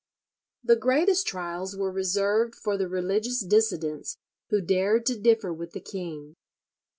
The 0.63 0.75
greatest 0.77 1.27
trials 1.27 1.77
were 1.77 1.91
reserved 1.91 2.55
for 2.55 2.75
the 2.75 2.87
religious 2.87 3.39
dissidents 3.41 4.17
who 4.49 4.59
dared 4.59 5.05
to 5.05 5.19
differ 5.19 5.53
with 5.53 5.73
the 5.73 5.79
king. 5.79 6.37